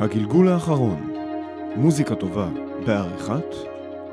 הגלגול 0.00 0.48
האחרון, 0.48 1.12
מוזיקה 1.76 2.14
טובה 2.14 2.48
בעריכת 2.86 3.54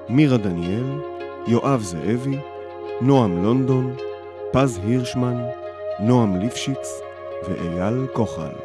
מירה 0.09 0.37
דניאל, 0.37 0.99
יואב 1.47 1.81
זאבי, 1.81 2.37
נועם 3.01 3.43
לונדון, 3.43 3.95
פז 4.51 4.79
הירשמן, 4.83 5.37
נועם 5.99 6.35
ליפשיץ 6.39 7.01
ואייל 7.47 8.07
כוחל. 8.13 8.64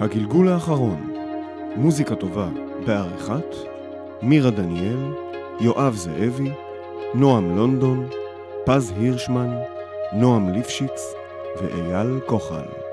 הגלגול 0.00 0.48
האחרון, 0.48 1.12
מוזיקה 1.76 2.14
טובה 2.14 2.48
בעריכת 2.86 3.54
מירה 4.22 4.50
דניאל, 4.50 5.12
יואב 5.60 5.94
זאבי, 5.94 6.50
נועם 7.14 7.56
לונדון, 7.56 8.08
פז 8.64 8.92
הירשמן, 8.96 9.50
נועם 10.12 10.50
ליפשיץ 10.50 11.14
ואייל 11.60 12.20
כוחל. 12.26 12.83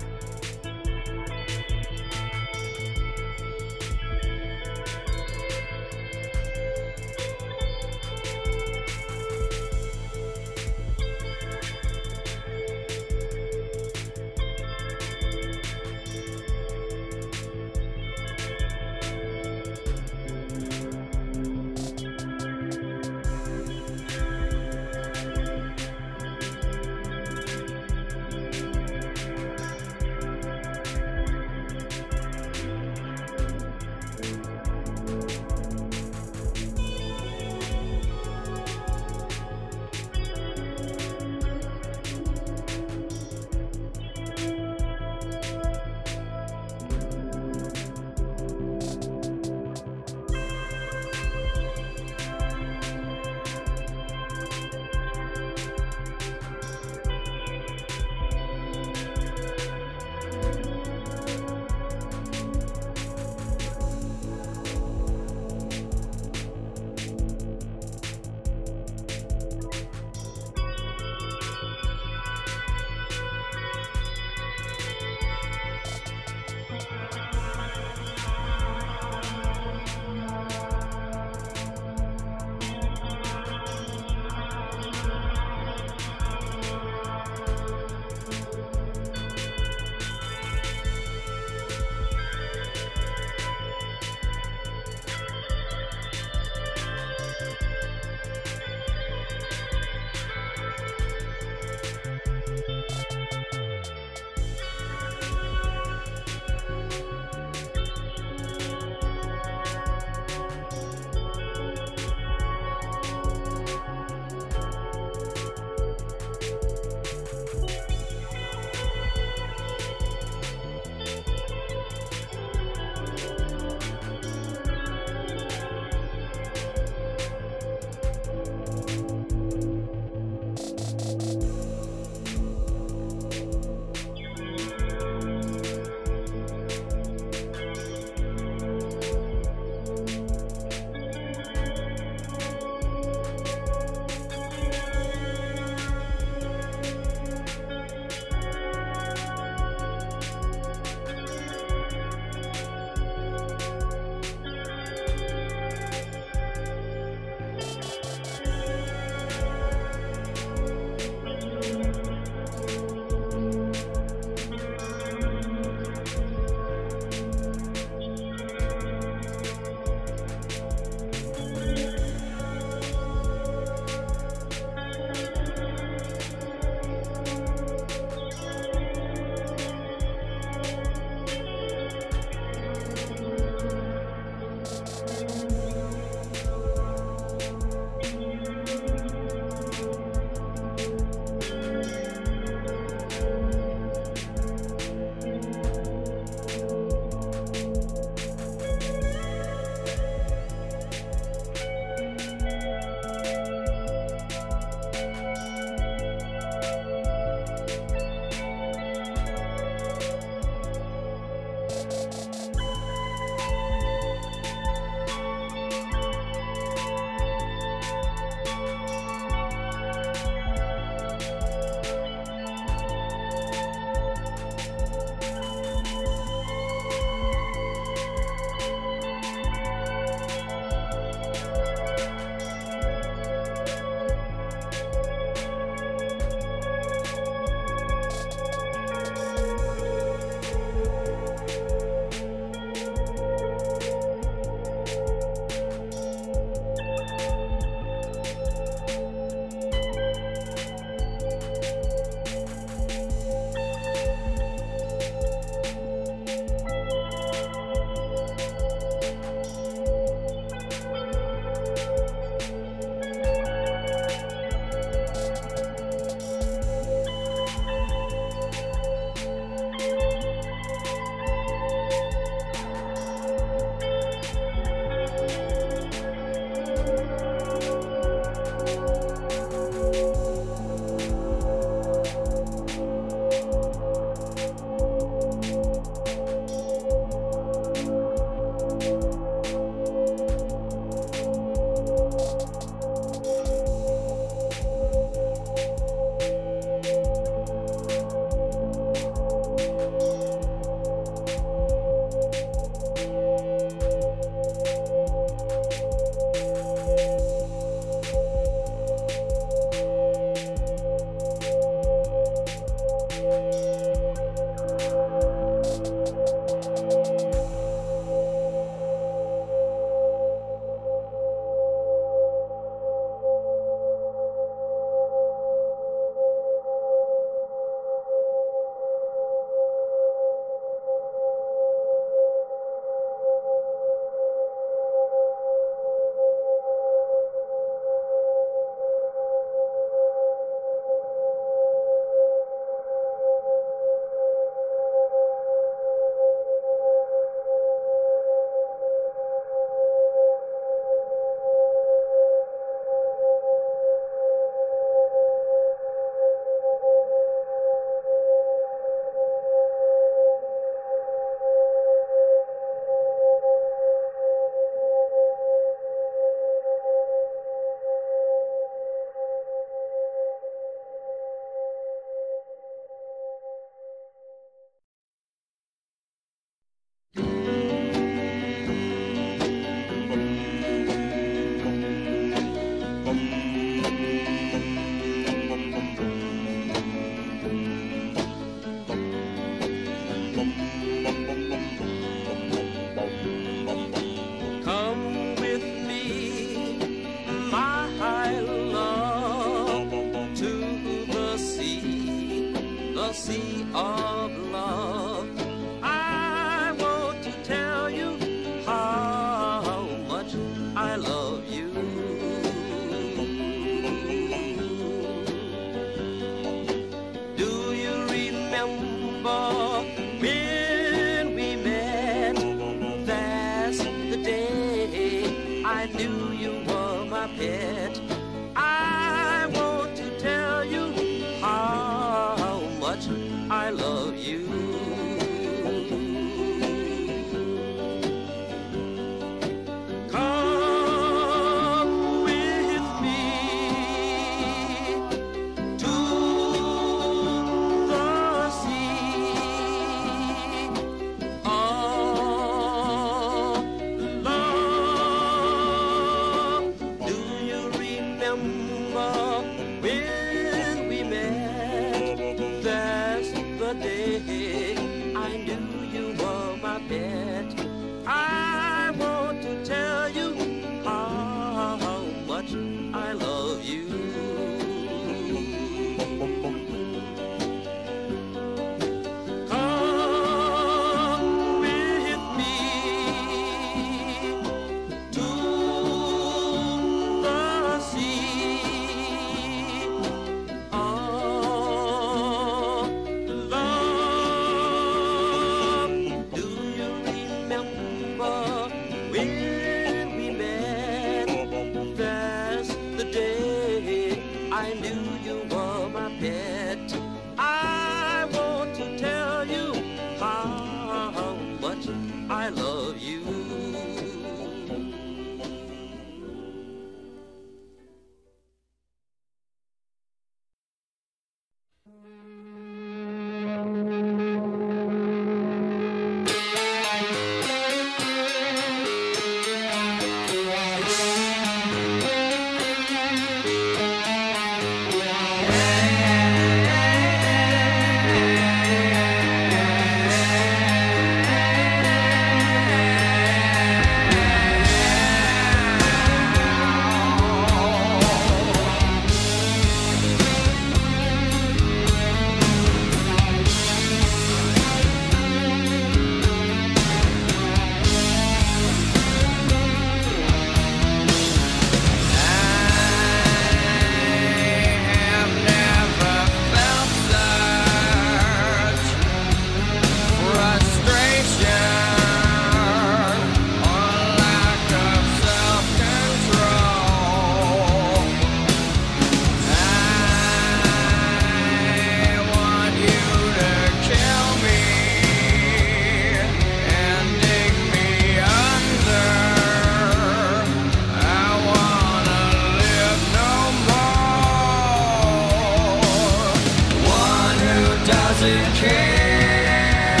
doesn't 598.20 598.54
care 598.54 600.00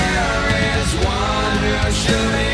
is 0.80 0.94
one 1.06 1.58
who 1.58 1.92
should 1.92 2.47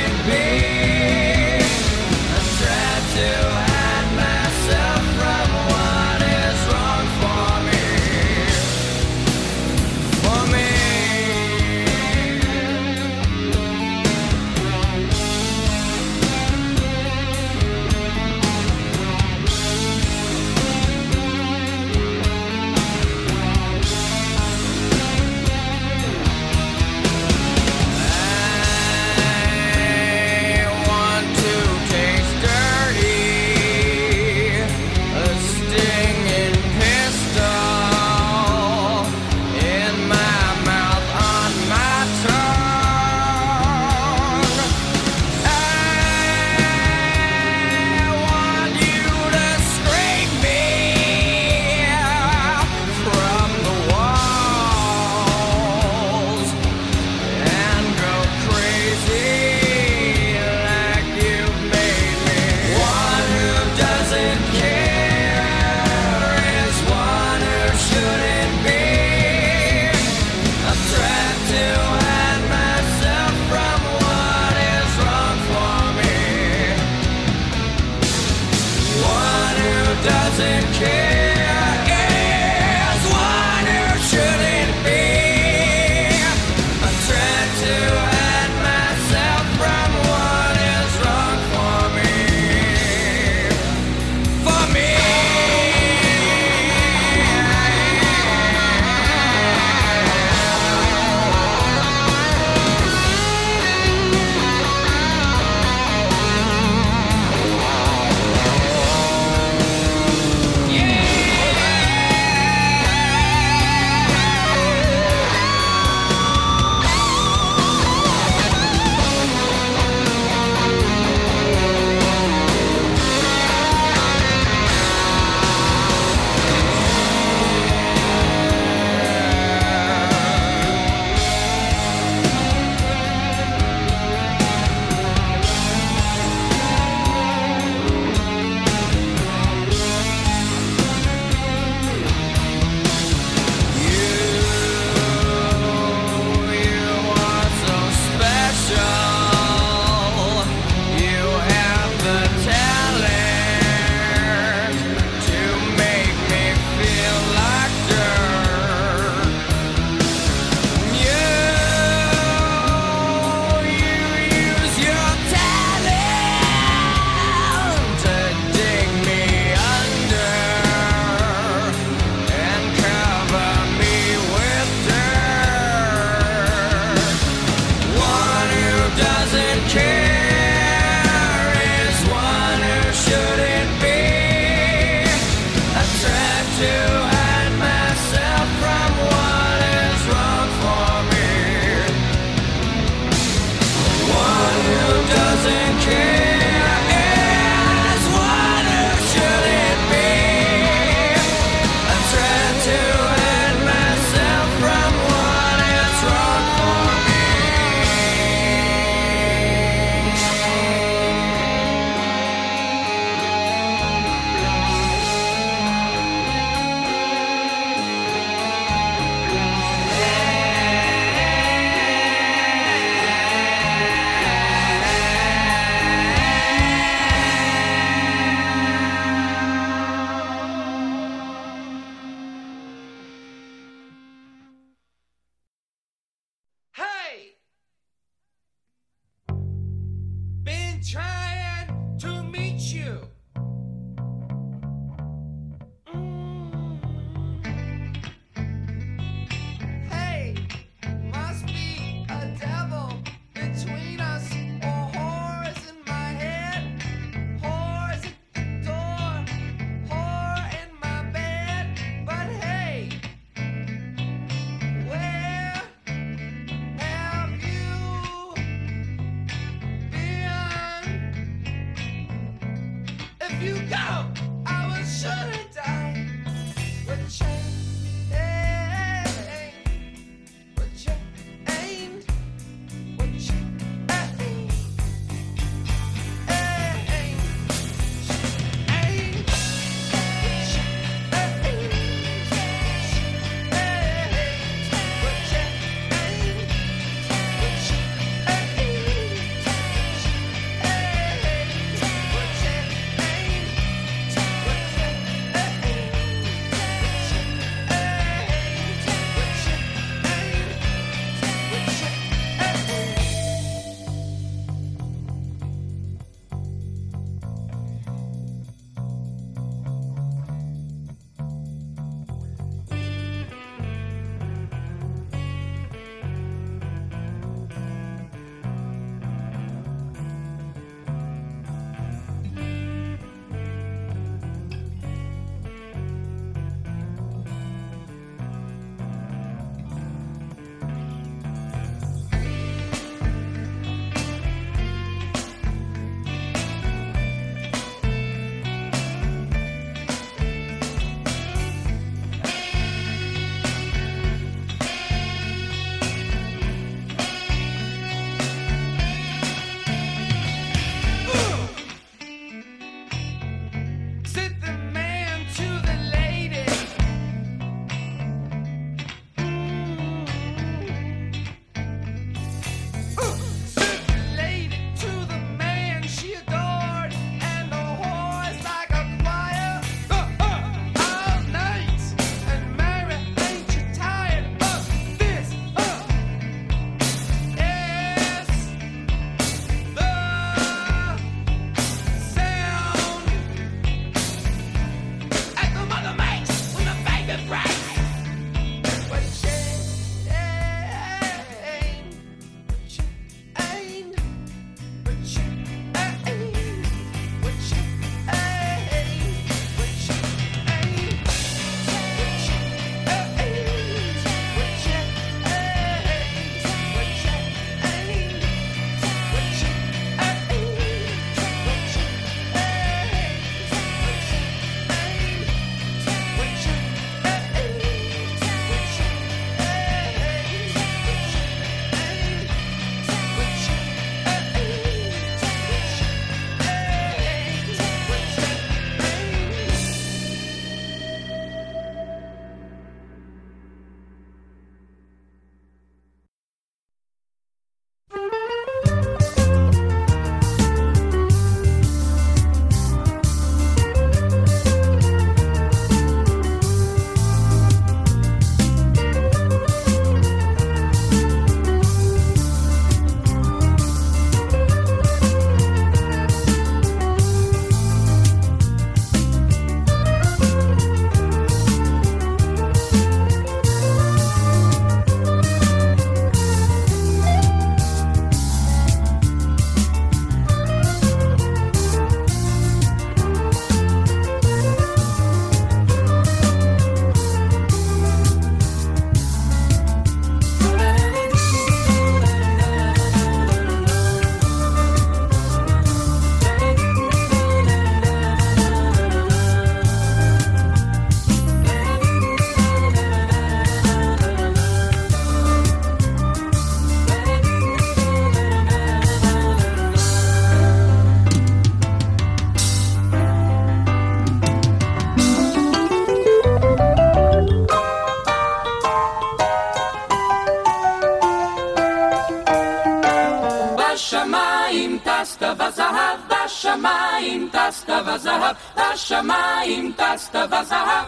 וזהב, 527.86 528.36
בשמיים 528.56 529.72
טסת 529.76 530.16
וזהב. 530.16 530.86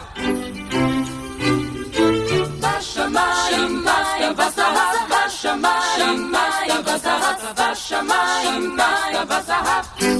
בשמיים 2.59 3.85
טסת 3.85 4.31
וזהב, 4.37 4.95
בשמיים 5.09 6.33
טסת 6.33 6.79
וזהב, 6.85 7.35
בשמיים 7.55 8.77
טסת 8.77 9.25
וזהב. 9.29 10.16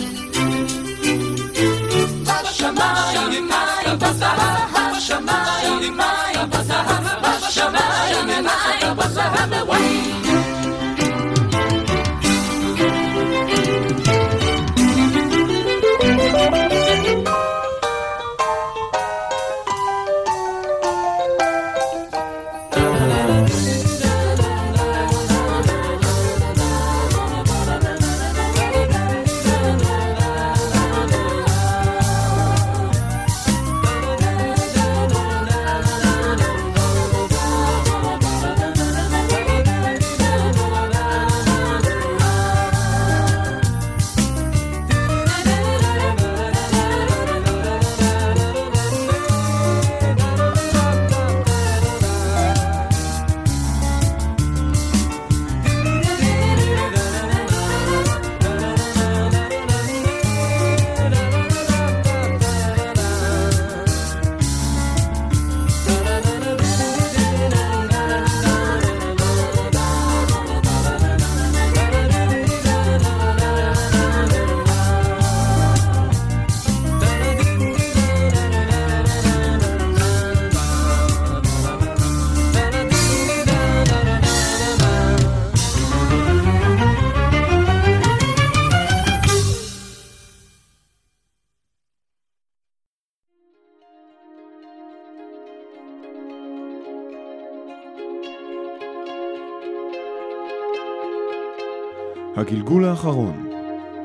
הגלגול 102.48 102.86
האחרון, 102.86 103.50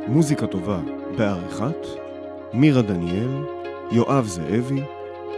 מוזיקה 0.06 0.46
טובה 0.46 0.80
בעריכת 1.16 1.86
מירה 2.52 2.82
דניאל, 2.82 3.44
יואב 3.92 4.26
זאבי, 4.26 4.82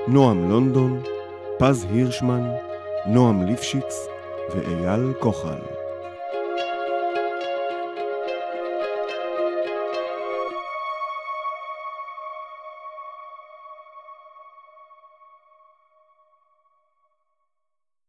נועם 0.09 0.51
לונדון, 0.51 1.03
פז 1.59 1.87
הירשמן, 1.91 2.49
נועם 3.07 3.43
ליפשיץ 3.43 4.07
ואייל 4.55 5.13
כוחל. 5.19 5.74